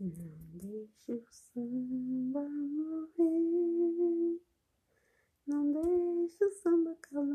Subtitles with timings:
[0.00, 0.12] Não
[0.54, 4.40] deixe o samba morrer,
[5.44, 7.26] não deixe o samba calar.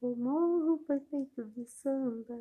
[0.00, 2.38] O morro foi feito de samba,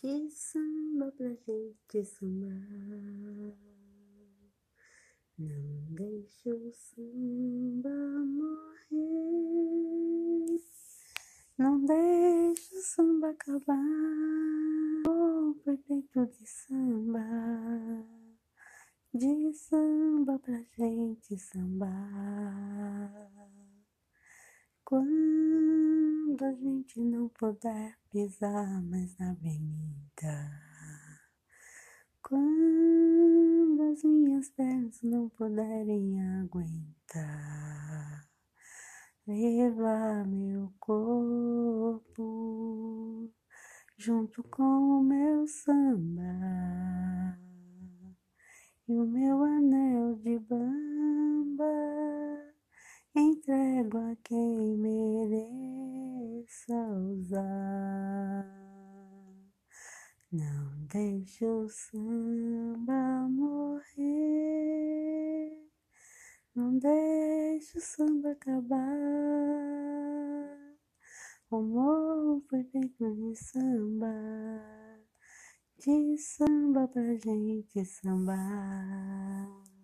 [0.00, 3.58] de samba pra gente sambar.
[5.38, 7.90] Não deixe o samba
[8.24, 8.96] morrer,
[11.58, 14.35] não deixe o samba acabar
[15.66, 17.26] foi feito de samba,
[19.12, 21.90] de samba pra gente sambar.
[24.84, 30.52] Quando a gente não puder pisar mais na avenida,
[32.22, 38.28] quando as minhas pernas não puderem aguentar,
[39.26, 41.45] levar meu corpo
[43.98, 44.62] junto com
[45.00, 46.22] o meu samba
[48.86, 51.64] e o meu anel de bamba.
[53.14, 56.74] Entrego a quem mereça
[57.10, 58.46] usar.
[60.30, 63.96] Não deixe o samba morrer,
[66.54, 69.75] não deixe o samba acabar.
[71.48, 74.08] O morro foi feito de samba,
[75.78, 79.75] de samba pra gente sambar.